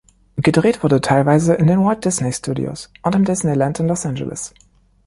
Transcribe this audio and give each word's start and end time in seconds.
Gedreht 0.37 0.81
wurde 0.81 0.99
teilweise 0.99 1.53
in 1.53 1.67
den 1.67 1.81
Walt-Disney-Studios 1.85 2.91
und 3.03 3.13
im 3.13 3.23
Disneyland 3.23 3.79
in 3.81 3.87
Los 3.87 4.03
Angeles. 4.03 4.51